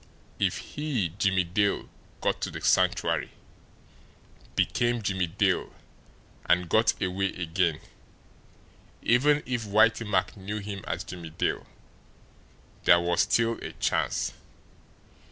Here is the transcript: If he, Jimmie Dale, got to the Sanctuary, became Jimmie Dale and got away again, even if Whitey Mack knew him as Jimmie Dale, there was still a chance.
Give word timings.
If 0.39 0.57
he, 0.57 1.09
Jimmie 1.19 1.43
Dale, 1.43 1.87
got 2.21 2.41
to 2.41 2.49
the 2.49 2.59
Sanctuary, 2.59 3.33
became 4.55 5.03
Jimmie 5.03 5.27
Dale 5.27 5.71
and 6.47 6.67
got 6.67 6.99
away 6.99 7.29
again, 7.39 7.79
even 9.03 9.43
if 9.45 9.63
Whitey 9.65 10.07
Mack 10.09 10.35
knew 10.35 10.57
him 10.57 10.83
as 10.87 11.03
Jimmie 11.03 11.29
Dale, 11.29 11.67
there 12.85 12.99
was 12.99 13.21
still 13.21 13.59
a 13.61 13.73
chance. 13.73 14.33